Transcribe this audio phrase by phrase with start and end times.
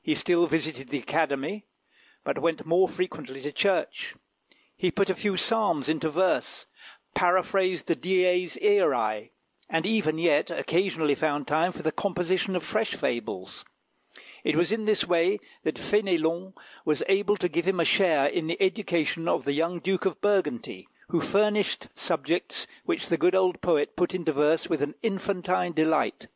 [0.00, 1.66] He still visited the Academy,
[2.24, 4.14] but he went more frequently to church;
[4.74, 6.64] he put a few psalms into verse,
[7.14, 9.28] paraphrased the Dies Iræ,
[9.68, 13.66] and even yet occasionally found time for the composition of fresh fables.
[14.42, 16.54] It was in this way that Fénélon
[16.86, 20.18] was able to give him a share in the education of the young Duke of
[20.22, 25.72] Burgundy, who furnished subjects which the good old poet put into verse with an infantine
[25.74, 26.28] delight.